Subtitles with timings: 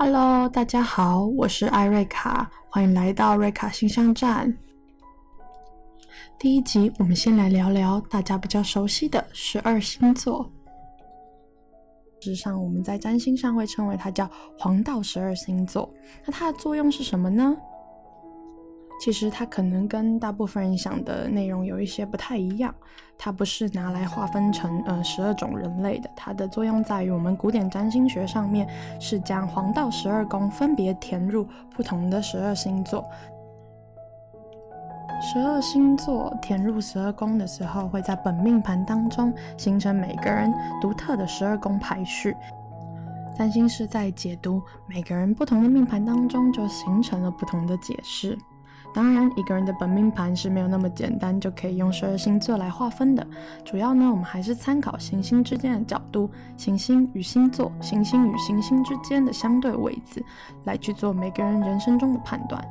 [0.00, 4.56] Hello，大家好，我是艾瑞卡，欢迎来到瑞卡星象站。
[6.38, 10.48] 第一集，我们先来聊聊大家比较熟悉的十二星座。
[12.20, 15.92] 事实上，我们在占星上会称为它叫黄道十二星座。
[16.24, 17.56] 那它的作用是什么呢？
[19.00, 22.74] 其实它可能跟大部分人想的内容有一些不太一样，
[23.16, 28.68] 它不是拿来划分成呃十二种人类的，它的作用在于我们古典占星学上面
[29.00, 33.04] 是将黄道十二宫分别填入不同的十二星座。
[35.20, 42.36] 十二星座填入十二宫的时候，会在本命盘当中形成每个人独特的十二宫排序。
[43.36, 48.38] 占星师在解读每个人不同的命盘当中，就形成了不同的解释。
[48.94, 53.26] 当然，一个人的本命盘是没有那么简单就可以用十二星座来划分的。
[53.64, 60.24] 主要呢，我们还是参考行星之间的角度，行星与星座、行星与行星之间的相对位置，
[60.64, 62.62] 来去做每个人人生中的判断。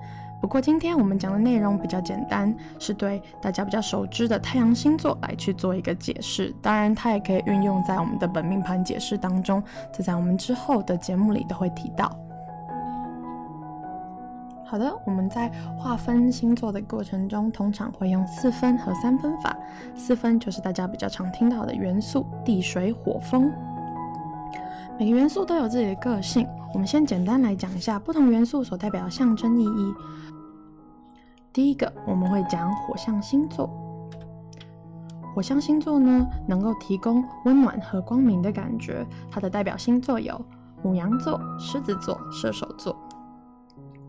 [0.41, 6.53] 不过，今天我们讲的内容比较简单，是对大家比较熟知的太阳星座来去做一个解释。
[6.61, 12.11] 当然，它也可以运用在我们的本命盘解释当中，这在我们之后的节目里都会提到。
[14.69, 19.55] 好的，我们在划分星座的过程中，通常会用四分和三分法。
[19.95, 23.49] 四分就是大家比较常听到的元素：地、水、火、风。
[24.99, 26.45] 每个元素都有自己的个性。
[26.73, 29.93] 我们先简单来讲一下不同元素所代表的象征意义。
[31.53, 33.69] 第一个，我们会讲火象星座。
[35.33, 39.07] 火象星座呢，能够提供温暖和光明的感觉。
[39.31, 40.39] 它的代表星座有
[40.83, 42.93] 牡羊座、狮子座、射手座。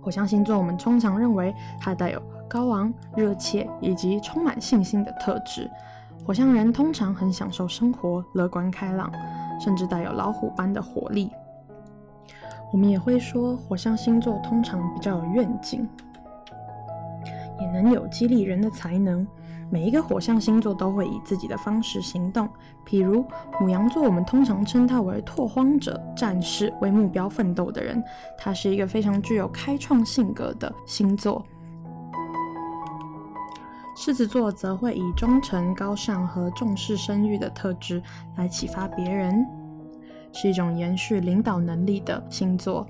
[0.09, 5.71] 火象星座，我们通常认为它带有高昂、热切以及充满信心的特质。
[6.25, 9.13] 火象人通常很享受生活，乐观开朗，
[9.61, 11.31] 甚至带有老虎般的活力。
[12.73, 15.87] 我们也会说，火象星座通常比较有愿景，
[17.61, 19.27] 也能有激励人的才能。
[19.71, 22.49] 每一个火象星座都会以自己的方式行动，
[22.87, 23.25] 譬如
[23.61, 28.03] 母羊座，我们通常称它为拓荒者、战士，为目标奋斗的人。
[28.39, 31.45] 它是一个非常具有开创性格的星座。
[33.95, 38.03] 狮子座则会以忠诚、高尚和重视声誉的特质
[38.37, 39.45] 来启发别人，
[40.33, 42.87] 是一种延续领导能力的星座。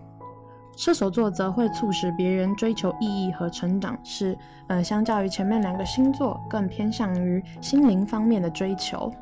[0.78, 9.12] 射手座则会促使别人追求意义和成长，是呃，相较于前面两个星座更偏向于心灵方面的追求。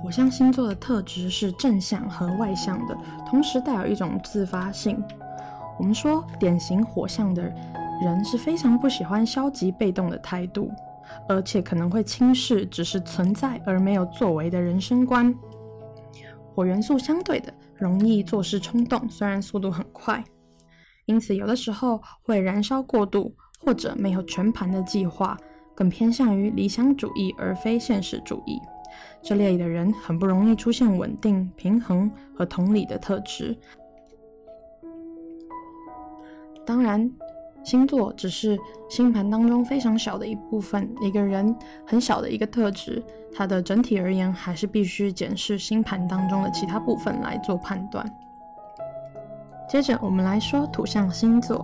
[0.00, 5.02] 火象星座的特质是正向和外向的，同时带有一种自发性。
[5.80, 7.42] 我们说，典型火象的
[8.00, 10.70] 人是非常不喜欢消极被动的态度，
[11.28, 15.34] 而且可能会轻视只是存在而没有作为的人生观。
[16.54, 17.52] 火元素相对的。
[17.78, 20.22] 容易做事冲动，虽然速度很快，
[21.06, 25.38] 因此有的时候会燃烧过度，或者没有全盘的计划，
[25.74, 28.60] 更偏向于理想主义而非现实主义。
[29.22, 33.56] 这类的人很不容易出现稳定、平衡和同理的特质。
[36.64, 37.10] 当然，
[37.68, 38.58] 星座只是
[38.88, 41.54] 星盘当中非常小的一部分，一个人
[41.86, 43.04] 很小的一个特质。
[43.36, 48.10] 它的整体而言，还是必须检视星盘当中的其他部分来做判断。
[49.68, 51.62] 接着，我们来说土象星座。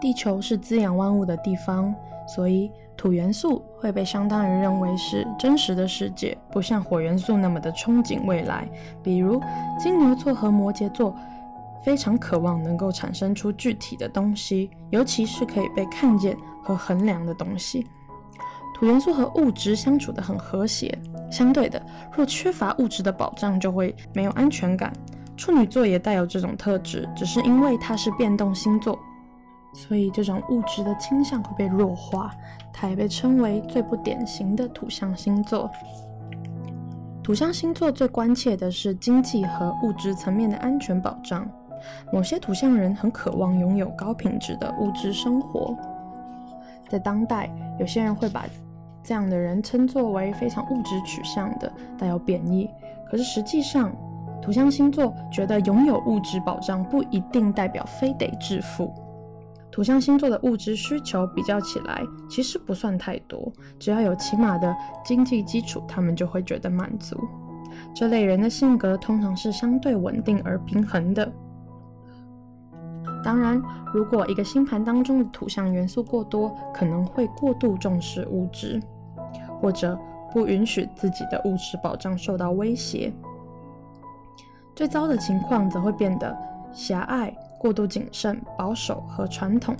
[0.00, 1.92] 地球是滋养万物的地方，
[2.28, 8.68] 所以土元素会被相当于认为是真实的世界，不像火元素那么的憧憬未来。
[9.02, 9.42] 比如
[9.80, 11.12] 金牛座和摩羯座
[11.86, 17.86] 非常渴望能够产生出具体的东西，尤其是可以被看见和衡量的东西。
[18.74, 20.98] 土元素和物质相处得很和谐，
[21.30, 21.80] 相对的，
[22.12, 24.92] 若缺乏物质的保障，就会没有安全感。
[25.36, 28.98] 处女座也带有这种特质，只是因为它是变动星座，
[29.72, 32.32] 所以这种物质的倾向会被弱化。
[32.72, 35.70] 它也被称为最不典型的土象星座。
[37.22, 41.48] 土象星座最关切的是经济和物质层面的安全保障。
[42.12, 45.76] 某些土象人很渴望拥有高品质的物质生活。
[46.88, 48.46] 在当代，有些人会把
[49.02, 52.68] 这样的人称作为非常物质取向的，带有贬义。
[53.10, 53.92] 可是实际上，
[54.40, 58.92] 土象星座觉得拥有物质保障不一定代表非得致富。
[59.70, 64.74] 土象星座的物质需求比较起来，其实不算太多，只要有起码的
[65.04, 67.16] 经济基础，他们就会觉得满足。
[67.94, 71.30] 这类人的性格通常是相对稳定而平衡的。
[73.26, 73.60] 当然，
[73.92, 78.80] 如果一个星盘当中的土象元素过多，可能会过度重视物质。
[79.58, 79.98] 或者
[80.32, 83.10] 不允许自己的物质保障受到威胁，
[84.74, 86.36] 最糟的情况则会变得
[86.74, 89.74] 狭隘、过度谨慎、保守和传统。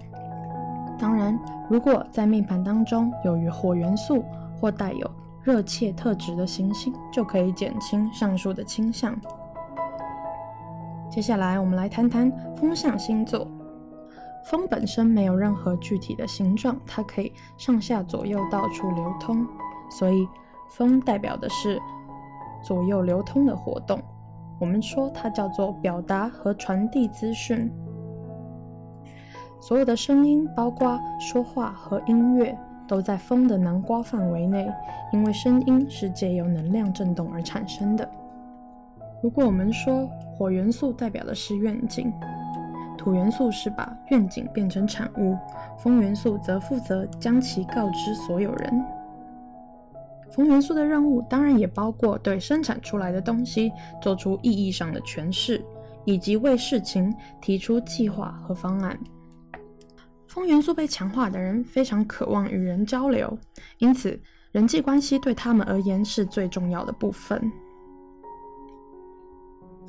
[0.98, 1.38] 当然，
[1.69, 4.25] 如果在命盘当中有与火元素
[4.58, 5.10] 或带有
[5.43, 9.14] 热切特质的行星，就可以减轻上述的倾向。
[11.16, 13.48] 接下来，我们来谈谈风象星座。
[14.44, 19.46] 风本身没有任何具体的形状，它可以上下左右到处流通，
[19.88, 20.28] 所以
[20.68, 21.80] 风代表的是
[22.62, 23.98] 左右流通的活动。
[24.60, 27.72] 我们说它叫做表达和传递资讯。
[29.58, 32.54] 所有的声音，包括说话和音乐，
[32.86, 34.70] 都在风的囊括范围内，
[35.14, 38.06] 因为声音是借由能量振动而产生的。
[39.22, 42.12] 如果我们说火元素代表的是愿景，
[42.96, 45.36] 土元素是把愿景变成产物，
[45.78, 48.84] 风元素则负责将其告知所有人。
[50.32, 53.72] 风元素的任务当然也包括对生产出来的东西
[54.02, 55.64] 做出意义上的诠释，
[56.04, 58.98] 以及为事情提出计划和方案。
[60.26, 63.38] 风元素被强化的人非常渴望与人交流，
[63.78, 64.20] 因此
[64.52, 67.50] 人际关系对他们而言是最重要的部分。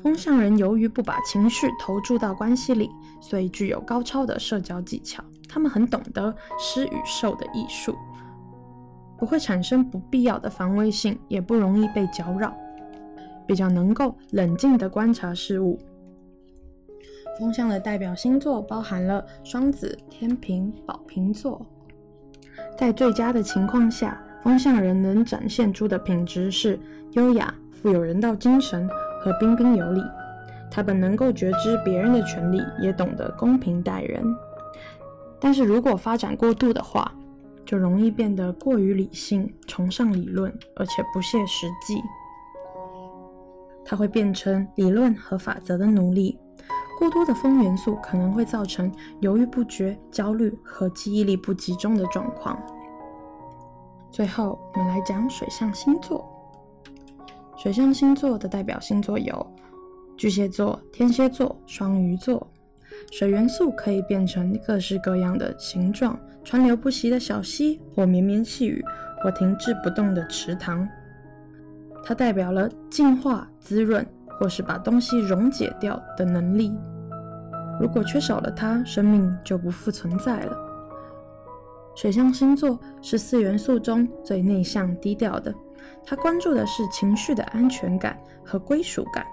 [0.02, 2.90] 风象人由于不把情绪投注到关系里，
[3.20, 5.22] 所以具有高超的社交技巧。
[5.48, 7.96] 他们很懂得施与受的艺术，
[9.18, 12.54] 不会产生不必要的防卫性，也不容易被搅扰，
[13.46, 15.78] 比较能够冷静地观察事物。
[17.38, 21.64] 风象的代表星座包含了双子、天秤、宝瓶座。
[22.76, 26.78] 在最佳的情况下，风象人能展现出的品质是
[27.12, 28.88] 优雅、富有人道精神
[29.20, 30.02] 和彬彬有礼。
[30.70, 34.22] 他们能够觉知别人的权利，也懂得公平待人。
[35.40, 37.10] 但是如果发展过度的话，
[37.64, 42.02] 就容易变得过于理性，崇尚理论，而且不切实际。
[43.84, 46.38] 他会变成理论和法则的奴隶。
[46.98, 52.60] 过多的风元素可能会造成犹豫不决、焦虑和记忆力不集中的状况。
[54.10, 56.28] 最后，我们来讲水象星座。
[57.58, 59.46] 水象星座的代表星座有
[60.16, 62.46] 巨蟹座、天蝎座、双鱼座。
[63.12, 68.84] 水元素可以变成各式各样的形状：川流不息的小溪，或绵绵细雨，
[69.22, 70.88] 或停滞不动的池塘。
[72.04, 74.06] 它代表了净化、滋润。
[74.40, 76.72] 或是把东西溶解掉的能力，
[77.80, 80.56] 如果缺少了它，生命就不复存在了。
[81.96, 85.52] 水象星座是四元素中最内向低调的，
[86.04, 89.24] 他关注的是情绪的安全感和归属感。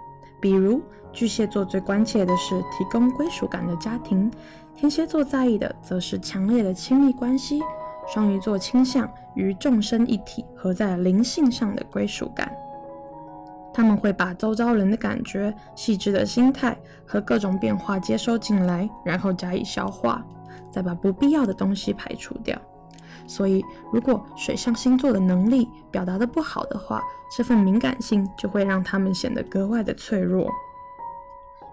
[0.41, 0.81] 比如
[1.11, 4.29] 巨蟹座最关切的是提供归属感的家庭，
[4.75, 7.61] 天蝎座在意的则是强烈的亲密关系，
[8.07, 12.51] 双鱼座倾向于众生一体和在灵性上的归属感。
[13.73, 20.25] 他们会把周遭人的感觉、细致的心态和各种变化接收进来，然后加以消化，
[20.71, 22.57] 再把不必要的东西排除掉。
[23.27, 27.01] 所以，如果水象星座的能力表达的不好的话，
[27.35, 30.51] 这份敏感性就会让他们显得格外的脆弱。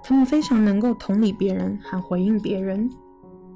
[0.02, 2.90] 他们非常能够同理别人和回应别人，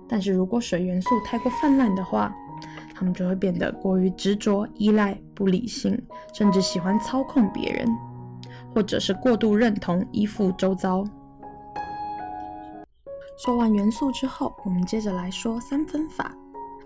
[0.08, 2.34] 但是如果水元素太过泛滥的话，
[2.94, 6.00] 他们就会变得过于执着、依赖、不理性，
[6.32, 7.88] 甚至喜欢操控别人。
[8.74, 11.02] 或者是过度认同、依附周遭。
[13.42, 16.30] 说完元素之后，我们接着来说三分法。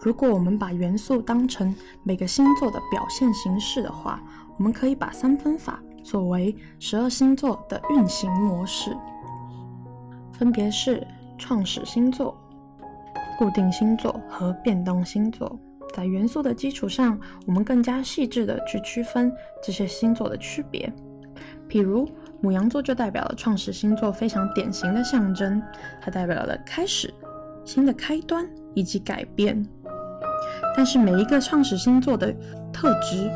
[0.02, 4.23] 如果我们把元素当成每个星座的表现形式的话，
[4.57, 8.97] 我们可以把三分法作为十二星座的运行模式，
[10.33, 12.35] 分别是创始星座、
[13.38, 15.59] 固定星座和变动星座。
[15.92, 19.30] 在元素的基础上，我们更加细致地去区分
[19.62, 20.90] 这些星座的区别。
[21.69, 22.09] 譬如，
[22.42, 25.61] 牡羊座就代表了创始星座非常典型的象征，
[26.00, 27.12] 它代表了开始、
[27.64, 29.62] 新的开端以及改变。
[30.77, 32.35] 但是每一个创始星座的
[32.73, 33.31] 特质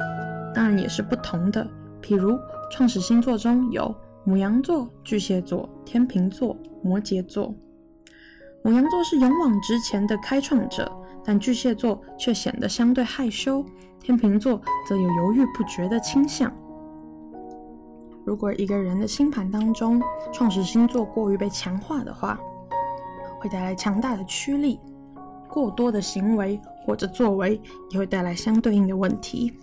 [0.54, 1.66] 当然也是不同的。
[2.02, 2.38] 譬如，
[2.70, 7.54] 创始星座中有母羊座、巨蟹座、天秤座、摩羯座。
[8.62, 10.90] 母羊座是勇往直前的开创者，
[11.24, 13.64] 但巨蟹座却显得相对害羞，
[14.00, 16.50] 天秤座则有犹豫不决的倾向。
[18.24, 20.00] 如果一个人的星盘当中
[20.32, 22.38] 创始星座过于被强化的话，
[23.38, 24.78] 会带来强大的驱力；
[25.54, 29.56] 过多的行为或者作为也会带来相对应的问题，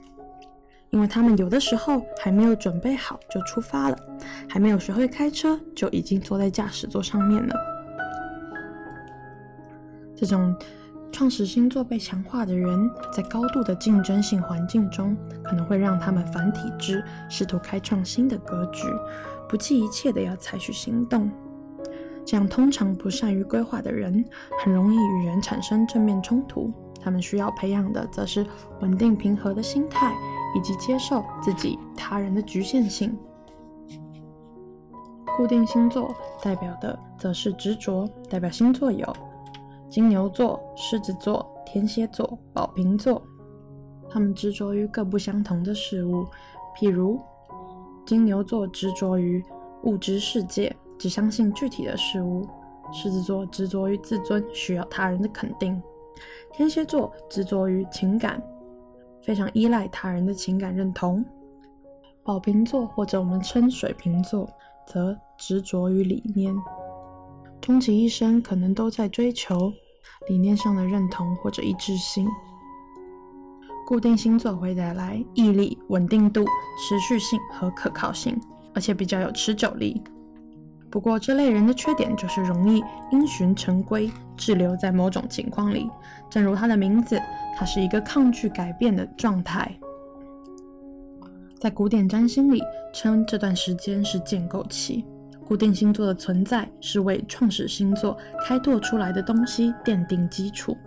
[0.91, 3.97] 因为他们有的时候还没有准备好就出发了，
[4.47, 7.55] 还没有学会开车就已经坐在驾驶座上面了。
[10.15, 10.55] 这种。
[11.13, 18.87] 创始星座被强化的人，在高度的竞争性环境中，可能会让他们反体制，试图开创新的格局，
[19.49, 21.29] 不计一切的要采取行动。
[22.31, 24.23] 这样通常不善于规划的人，
[24.63, 26.71] 很容易与人产生正面冲突。
[27.01, 28.47] 他们需要培养的，则是
[28.79, 30.15] 稳定平和的心态，
[30.55, 33.19] 以及接受自己、他人的局限性。
[35.35, 36.09] 固定星座
[36.41, 38.07] 代表的，则是执着。
[38.29, 39.13] 代表星座有
[39.89, 43.21] 金牛座、狮子座、天蝎座、宝瓶座。
[44.09, 46.25] 他们执着于各不相同的事物，
[46.79, 47.19] 譬如
[48.05, 49.43] 金牛座执着于
[49.83, 52.43] 物质世界，只相信具体的事物；
[52.93, 55.81] 狮子座执着于自尊，需要他人的肯定。
[56.53, 58.39] 天蝎座执着于情感，
[59.23, 61.23] 非常依赖他人的情感认同；
[62.21, 64.47] 宝瓶座或者我们称水瓶座，
[64.85, 66.55] 则执着于理念，
[67.59, 69.73] 终其一生可能都在追求
[70.29, 72.27] 理念上的认同或者一致性。
[73.87, 76.45] 固定星座会带来毅力、稳定度、
[76.77, 78.39] 持续性和可靠性，
[78.75, 79.99] 而且比较有持久力。
[80.91, 85.89] 不过，这类人的缺点就是容易因循成规，滞留在某种情况里。
[86.29, 87.17] 正如他的名字，
[87.55, 89.73] 他是一个抗拒改变的状态。
[91.57, 92.61] 在古典占星里，
[92.93, 95.05] 称这段时间是建构期。
[95.47, 100.77] 固定星座的存在是为创始星座开拓出来的东西奠定基础，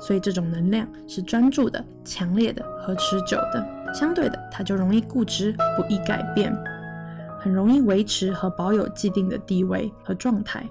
[0.00, 3.94] 所以这种能量是专注的、强烈的和持久的。
[3.94, 6.52] 相对的，它就容易固执，不易改变。
[7.44, 10.66] 很容易维持和保有既定的地位和状态。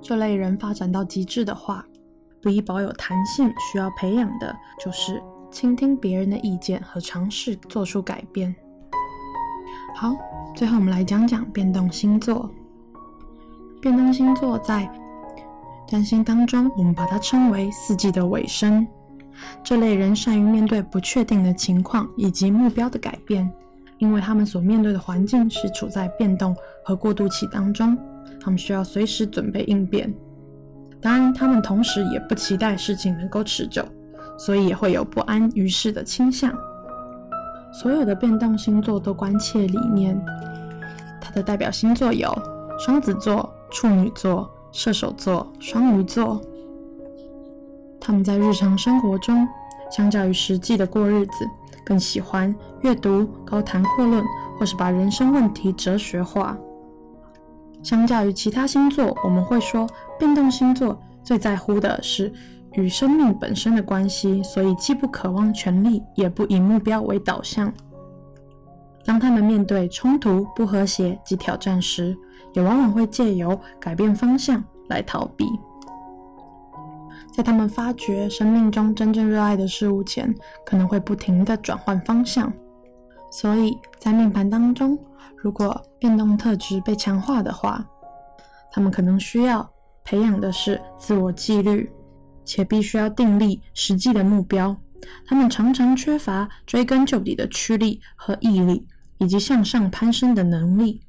[0.00, 1.84] 这类人发展到极致的话，
[2.40, 8.56] 不宜保有弹性，需要培养的就是倾听别人的意见和尝试做出改变。
[9.94, 10.16] 好，
[10.56, 12.48] 最后我们来讲讲变动星座。
[13.82, 14.90] 变动星座在
[15.86, 18.88] 占星当中，我们把它称为四季的尾声。
[19.62, 23.52] 这类人善于面对不确定的情况以及目标的改变。
[24.00, 27.96] 因为他们所面对的环境是处在变动和过渡期当中，
[28.40, 30.12] 他们需要随时准备应变。
[31.02, 33.84] 当然，他们同时也不期待事情能够持久，
[34.38, 36.52] 所以也会有不安于世的倾向。
[37.72, 40.20] 所有的变动星座都关切理念，
[41.20, 42.36] 它的代表星座有
[42.78, 46.40] 双子座、处女座、射手座、双鱼座。
[48.00, 49.46] 他们在日常生活中，
[49.90, 51.46] 相较于实际的过日子，
[51.90, 54.24] 更喜欢阅读、高谈阔论，
[54.56, 56.56] 或是把人生问题哲学化。
[57.82, 62.32] 相较于其他星座，我们会说变动星座最在乎的是
[62.74, 67.72] 与生命本身的关系，所以既不渴望权力，也不以目标为导向。
[69.04, 72.16] 当他们面对冲突、不和谐及挑战时，
[72.52, 75.44] 也往往会借由改变方向来逃避。
[77.32, 80.34] 在他们发掘生命中真正热爱的事物前，
[80.64, 82.52] 可能会不停地转换方向。
[83.30, 84.98] 所以在命盘当中，
[85.36, 87.86] 如果变动特质被强化的话，
[88.72, 89.68] 他们可能需要
[90.04, 91.90] 培养的是自我纪律，
[92.44, 94.76] 且必须要订立实际的目标。
[95.26, 98.86] 他们常常缺乏追根究底的驱力和毅力，
[99.18, 101.00] 以及向上攀升的能力。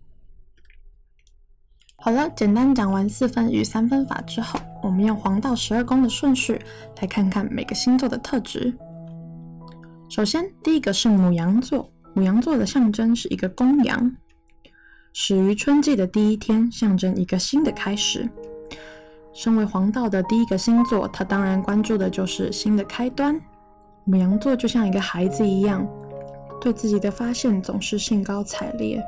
[2.03, 4.60] 好了，简单讲完四分与三分法之后。
[4.81, 6.60] 我们用黄道十二宫的顺序
[7.00, 8.75] 来看看每个星座的特质。
[10.10, 11.88] 首先，第一个是牡羊座。
[12.15, 14.15] 牡羊座的象征是一个公羊，
[15.13, 18.27] 始于春季的第一天，象征一个新的开始。
[19.31, 23.39] 身为黄道的第一个星座，它当然关注的就是新的开端。
[24.08, 25.88] 牡羊座就像一个孩子一样，
[26.60, 29.00] 对自己的发现总是兴高采烈，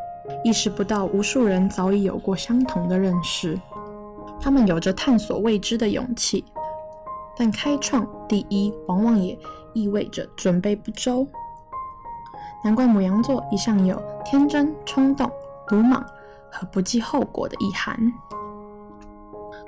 [0.44, 3.60] 意识不到无数人早已有过相同的认识。
[4.39, 6.44] 他们有着探索未知的勇气，
[7.38, 9.38] 但开创第一往往也
[9.74, 11.27] 意味着准备不周。
[12.63, 15.30] 难怪母羊座一向有天真、冲动、
[15.70, 16.01] 鲁莽
[16.51, 17.98] 和不计后果的意涵。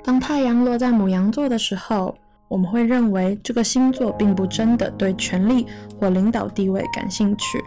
[0.02, 2.14] 当太阳落在母羊座的时候，
[2.48, 5.66] 我们会认为这个星座并不真的对权力
[5.98, 7.62] 或领导地位感兴趣，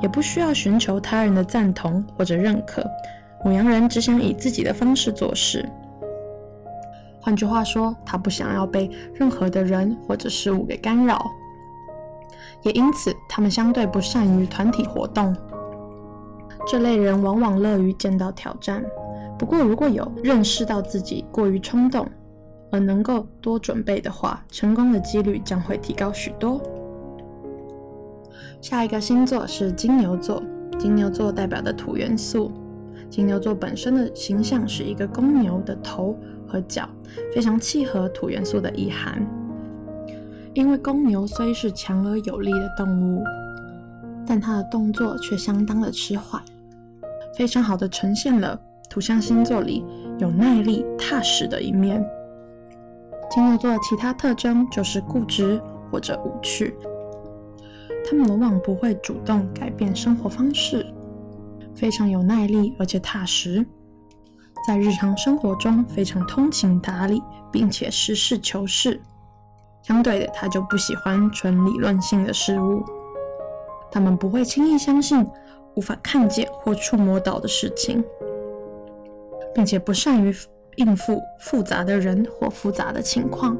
[0.00, 2.84] 也不需要寻求他人的赞同或者认可。
[3.44, 5.68] 牡羊人只想以自己的方式做事。
[7.20, 11.24] 换句话说，他不想要被任何的人或者事物给干扰，
[12.62, 15.34] 也因此他们相对不善于团体活动。
[16.66, 18.84] 这类人往往乐于见到挑战，
[19.38, 22.06] 不过如果有认识到自己过于冲动，
[22.70, 26.60] 而能够多准备的话，成功的几率将会提高许多。
[28.62, 30.42] 下一个星座是金牛座，
[30.78, 32.50] 金牛座代表的土元素，
[33.10, 36.16] 金牛座本身的形象是一个公牛的头。
[36.44, 36.86] 和脚
[37.34, 39.26] 非常契合土元素的意涵，
[40.52, 43.24] 因为公牛虽是强而有力的动物，
[44.26, 46.42] 但它的动作却相当的迟缓，
[47.34, 49.82] 非常好的呈现了土象星座里
[50.18, 52.04] 有耐力、踏实的一面。
[53.30, 55.58] 金牛座的其他特征就是固执
[55.90, 56.76] 或者无趣，
[58.12, 60.84] 他们往往不会主动改变生活方式，
[61.74, 63.64] 非常有耐力而且踏实，
[64.68, 69.00] 在日常生活中非常通情达理，并且实事求是。
[69.82, 72.84] 相对的，他就不喜欢纯理论性的事物，
[73.90, 75.26] 他们不会轻易相信
[75.74, 78.04] 无法看见或触摸到的事情，
[79.54, 80.36] 并且不善于
[80.76, 83.56] 应付复杂的人或复杂的情况。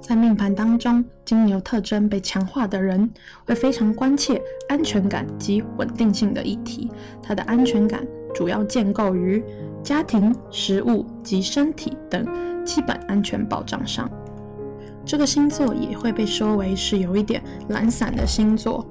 [0.00, 3.08] 在命盘当中，金牛特征被强化的人
[3.44, 6.90] 会非常关切安全感及稳定性的议题。
[7.22, 8.04] 他的安全感
[8.34, 9.44] 主要建构于
[9.84, 12.26] 家庭、食物及身体等
[12.64, 14.10] 基本安全保障上。
[15.04, 18.84] 这个星座也会被说为是有一点懒散的星座。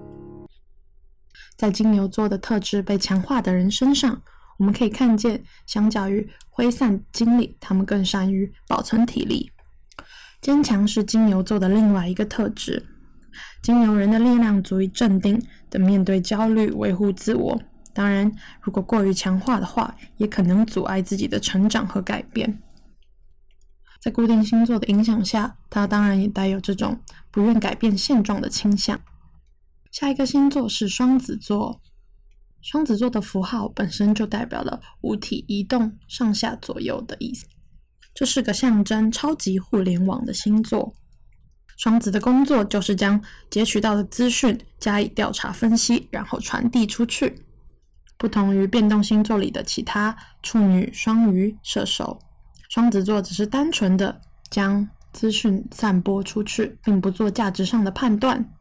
[1.57, 4.21] 在金牛座的特质被强化的人身上，
[4.57, 9.51] 我们可以看见，相较于挥散精力，他们更善于保存体力。
[10.41, 12.85] 坚强是金牛座的另外一个特质。
[13.61, 17.61] 金牛人的力量足以镇定的面对焦虑，维护自我。
[17.93, 18.31] 当然，
[18.61, 22.61] 如果过于强化的话，也可能阻碍自己的成长和改变。
[23.99, 28.99] 在固定星座的影响下，他当然也带有这种不愿改变现状的倾向。
[29.91, 31.81] 下一个星座是双子座。
[32.61, 37.45] 双子座的符号本身就代表了物体移动上下左右的意思，
[38.13, 40.93] 这是个象征超级互联网的星座。
[41.77, 47.45] 双子的工作就是将截取到的资讯加以调查分析，然后传递出去。
[48.17, 50.13] 不同于变动星座里的其他
[50.43, 52.19] 处女、双鱼、射手，
[52.69, 58.53] 双子座只是单纯的将资讯散播出去，并不做价值上的判断。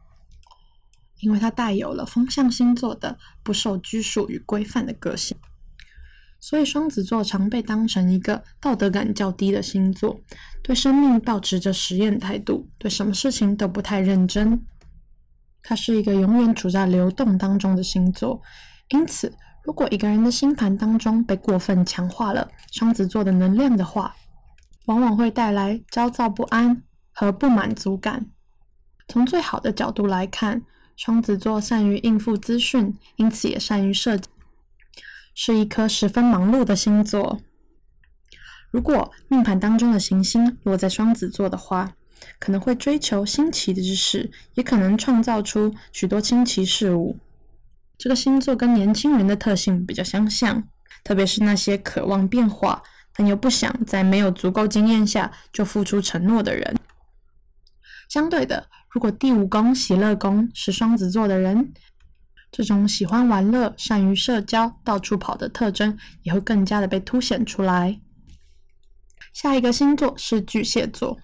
[1.19, 5.35] 因为它带有了风象星座的不受拘束与规范的个性，
[6.39, 10.19] 所以双子座常被当成一个道德感较低的星座，
[10.63, 14.61] 对生命抱持着实验态度，对什么事情都不太认真。
[15.61, 18.41] 它是一个永远处在流动当中的星座，
[18.89, 24.15] 因此，如果一个人的星盘当中被过分强化了双子座的能量的话，
[24.85, 28.27] 往往会带来焦躁不安和不满足感。
[29.09, 30.61] 从最好的角度来看，
[30.95, 34.29] 双子座善于应付资讯，因此也善于社交，
[35.41, 37.39] 是一颗十分忙碌的星座。
[38.71, 41.93] 如果命盘当中的行星落在双子座的话，
[42.39, 47.17] 可能会追求新奇的知识，也可能创造出许多新奇事物。
[47.97, 50.61] 这个星座跟年轻人的特性比较相像，
[51.05, 52.83] 特别是那些渴望变化，
[53.15, 56.75] 但又不想在没有足够经验下就付出承诺的人。
[58.09, 61.71] 相对的，如果第五宫喜乐宫是双子座的人，
[62.51, 67.99] 这种喜欢玩乐、善于社交、到处跑的特征也会更加的被凸显出来。
[69.33, 71.17] 下一个星座是巨蟹座，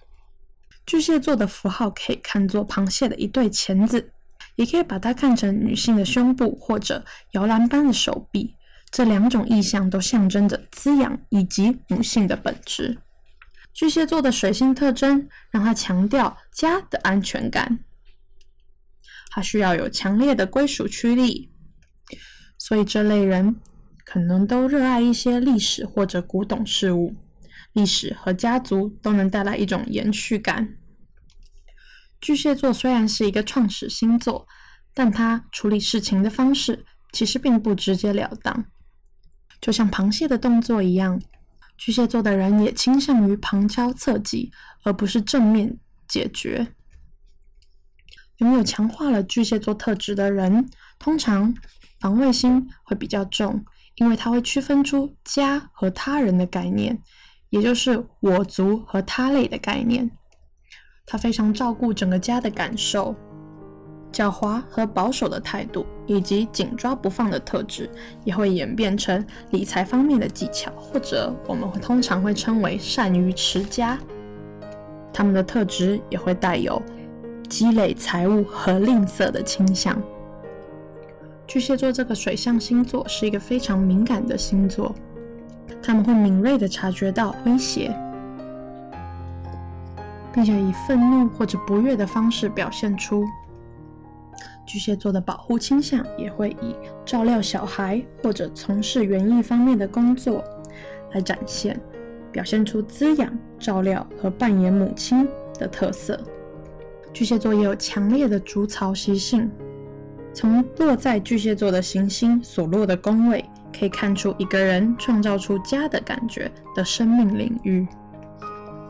[0.86, 4.12] 巨蟹座的符号可以看作螃蟹的一对钳子，
[4.54, 8.54] 也可以把它看成女性的胸部或者摇篮般的手臂，
[8.90, 12.98] 这两种意象都象征着滋养以及母性的本质。
[13.74, 17.80] 巨蟹座的水星特征让他强调家的安全感，
[19.36, 21.50] 他需要有强烈的归属驱力，
[22.56, 23.56] 所以这类人
[24.02, 27.14] 可能都热爱一些历史或者古董事物，
[27.74, 30.78] 历史和家族都能带来一种延续感。
[32.18, 34.48] 巨蟹座虽然是一个创始星座，
[34.94, 38.64] 但他处理事情的方式其实并不直截了当，
[39.60, 41.20] 就像螃蟹的动作一样。
[41.76, 44.50] 巨蟹座的人也倾向于旁敲侧击，
[44.84, 46.68] 而不是正面解决。
[48.38, 50.68] 拥有强化了巨蟹座特质的人，
[50.98, 51.54] 通常
[52.00, 53.64] 防卫心会比较重，
[53.96, 56.98] 因为他会区分出家和他人的概念，
[57.50, 60.10] 也就是我族和他类的概念。
[61.06, 63.14] 他非常照顾整个家的感受。
[64.12, 67.90] 狡猾和保守的态度，以及紧抓不放的特质，
[68.24, 73.98] 也会演变成理财方面的技巧，或者我们通常会称为善于持家。
[75.12, 76.80] 他们的特质也会带有
[77.46, 79.96] 积累财物和吝啬的倾向。
[81.46, 84.94] 巨蟹座这个水象星座是一个非常敏感的星座，
[85.82, 87.94] 他们会敏锐地察觉到威胁，
[90.32, 93.24] 并且以愤怒或者不悦的方式表现出。
[94.66, 100.42] 巨蟹座的保护倾向也会以照料小孩或者从事园艺方面的工作
[101.12, 101.80] 来展现，
[102.32, 106.20] 表现出滋养、照料和扮演母亲的特色。
[107.16, 109.50] 巨蟹座也有强烈的筑巢习性，
[110.34, 117.88] 从落在巨蟹座的行星所落的宫位可以看出一个人创造出家的感觉的生命领域。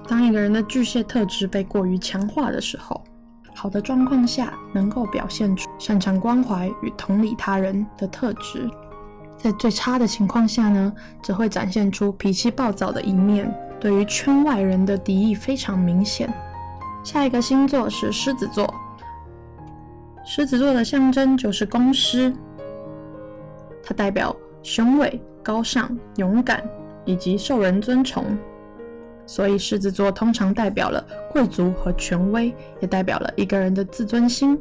[0.09, 3.01] 当一个人的巨蟹特质被过于强化的时候，
[3.55, 8.69] 好的状况下能够表现出擅长关怀与同理他人的特质；
[9.39, 16.29] 在最差的情况下呢，则会展现出脾气暴躁的一面，对于圈外人的敌意非常明显。
[17.07, 18.69] 下一个星座是狮子座，
[20.25, 22.35] 狮子座的象征就是公狮，
[23.81, 26.69] 它代表雄伟、高尚、勇敢
[27.05, 28.37] 以及受人尊崇。
[29.25, 34.59] 所以，狮子座通常代表了贵族和权威，也代表了一个人的自尊心。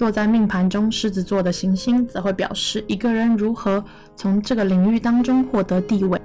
[0.00, 3.84] 落在命盘中，狮子座的行星则会表示一个人如何
[4.16, 6.20] 从这个领域当中获得地位。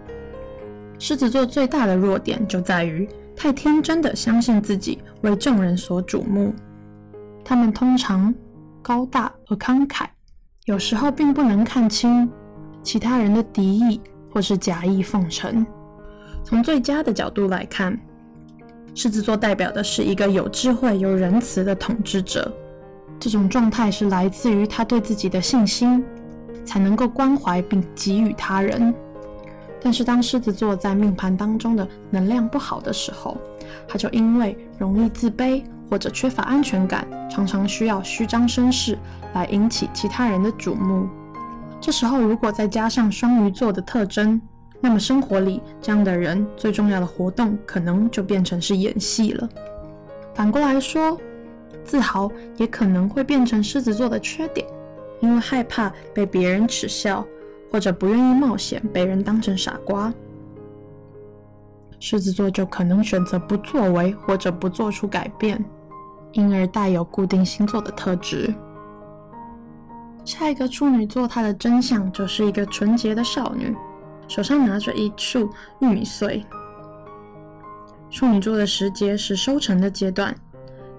[0.98, 3.08] 狮子座最大的弱点就在于
[3.42, 6.54] 太天真的相信自己为众人所瞩目。
[7.44, 8.32] 他们通常
[8.84, 10.06] 高大而慷慨，
[10.66, 12.30] 有时候并不能看清
[12.84, 14.00] 其他人的敌意
[14.32, 15.66] 或是假意奉承。
[16.44, 18.00] 从最佳的角度来看，
[18.94, 22.56] 狮子座代表的是一个有智慧、有仁慈的统治者。
[23.20, 26.06] 这种状态是来自于他对自己的信心，
[26.64, 28.94] 才能够关怀并给予他人。
[29.84, 33.38] 但是，当狮子座在命盘当中的能量不好的时候，
[33.88, 38.98] 他就因为容易自卑或者缺乏安全感，常常需要虚张声势
[39.34, 41.10] 来引起其他人的瞩目。
[41.80, 44.40] 这时候，如果再加上双鱼座的特征，
[44.80, 49.50] 那么生活里这样的人最重要的活动可能就变成是演戏了。
[50.36, 51.18] 反过来说，
[51.84, 54.66] 自豪也可能会变成狮子座的缺点，
[55.22, 57.26] 因为害怕被别人耻笑，
[57.72, 60.14] 或者不愿意冒险被人当成傻瓜，
[62.00, 65.64] 狮子座就可能选择不作为或者不做出改变，
[66.34, 68.54] 因而带有固定星座的特质。
[70.26, 73.76] 下一个处女座，它的真相就是一个纯洁的少女。
[74.28, 76.46] 手上拿着一束玉米穗。
[78.10, 80.34] 处女座的时节是收成的阶段，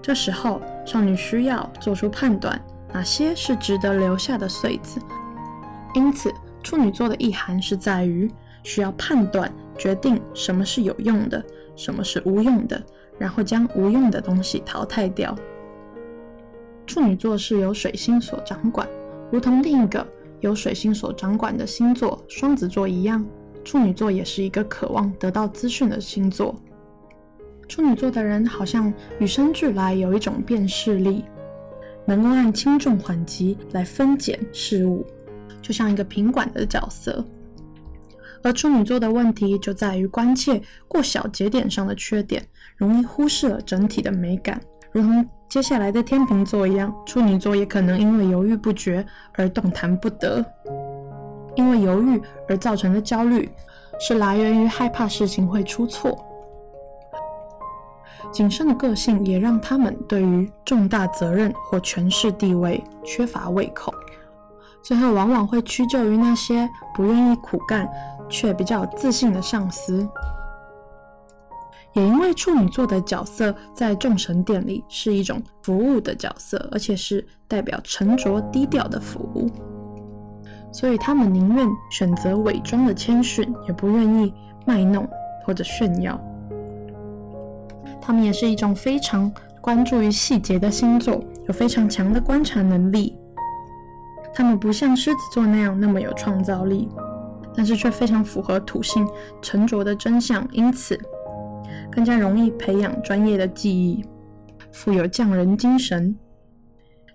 [0.01, 2.59] 这时候少女需要做出判断，
[2.93, 4.99] 哪些是值得留下的穗子。
[5.95, 6.31] 因此，
[6.63, 8.31] 处女座的意涵是在于
[8.63, 11.43] 需要判断，决定什么是有用的，
[11.75, 12.81] 什么是无用的，
[13.19, 15.35] 然后将无用的东西淘汰掉。
[16.87, 18.87] 处女座是由水星所掌管，
[19.31, 20.05] 如同另一个。
[20.39, 23.25] 由水星所掌管的星座双子座一样，
[23.63, 26.53] 处女座也是一个渴望得到资讯的星座。
[27.65, 31.23] 处女座的人好像与生俱来有一种辨识力，
[32.05, 35.05] 能够按轻重缓急来分拣事物，
[35.63, 37.25] 就像一个品管的角色。
[38.43, 42.45] 而处女座的问题就在于关切过小节点上的缺点，
[42.77, 45.27] 容易忽视了整体的美感，如同。
[45.49, 50.43] 接下来的天秤座一样，处女座也可能因为犹豫不决而动弹不得。
[51.55, 53.47] 因为犹豫而造成的焦虑，
[53.99, 56.17] 是来源于害怕事情会出错。
[58.31, 63.93] 谨慎的个性也让他们对于重大责任或权势地位缺乏胃口，
[64.83, 67.89] 最后往往会屈就于那些不愿意苦干
[68.29, 70.07] 却比较自信的上司。
[71.93, 79.47] 也因为处女座的角色在众神殿里是一种服务的角色，而且是代表沉着低调的服务，
[80.71, 84.33] 所以他们宁愿选择伪装的谦逊，也不愿意
[84.65, 85.07] 卖弄
[85.45, 86.19] 或者炫耀。
[88.01, 93.15] 他们也是一种非常关注于细节的星座，有非常强的观察能力。
[94.35, 96.89] 他们不像狮子座那样那么有创造力，
[97.55, 99.07] 但是却非常符合土性
[99.41, 100.99] 沉着的真相，因此。
[101.91, 104.03] 更加容易培养专业的技艺，
[104.71, 106.15] 富有匠人精神，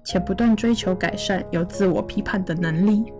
[0.04, 3.12] 且不断追求改善，有自我批判的能力。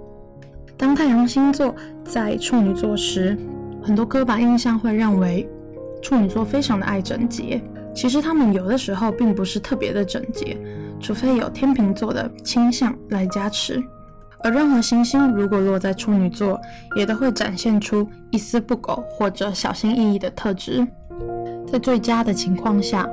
[0.77, 3.37] 当太阳星座在处女座时，
[3.83, 5.49] 很多刻板印象会认为
[6.01, 7.61] 处女座非常的爱整洁。
[7.93, 10.57] 其实他们有的时候并不是特别的整洁，
[11.01, 13.83] 除非有天秤座的倾向来加持。
[14.45, 16.61] 而任何行星如果落在处女座，
[16.95, 20.87] 也都会展现出一丝不苟或者小心翼翼的特质。
[21.67, 23.09] 在最佳的情况下，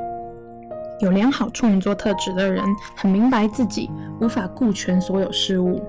[0.99, 2.63] 有良好处女座特质的人
[2.95, 3.89] 很明白自己
[4.21, 5.81] 无法顾全所有事物，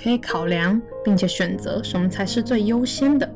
[0.00, 3.26] 可以考量并且选择什么才是最优先的；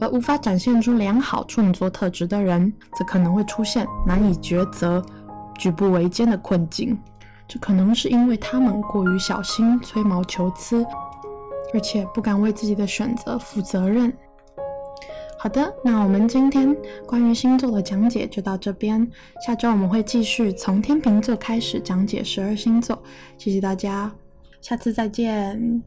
[0.00, 5.04] 而无法展现出良好处女座特质的人，则可能会出现难以抉择、
[5.58, 6.98] 举步维艰的困境。
[7.52, 10.86] 这可能是因为他们过于小心、吹毛求疵，
[11.74, 14.12] 而且不敢为自己的选择负责任。
[15.36, 19.10] 好的，那我们今天关于星座的讲解就到这边。
[19.44, 23.02] 下周我们会继续从天秤座开始讲解十二星座。
[23.36, 24.12] 谢谢大家，
[24.60, 25.82] 下次再见。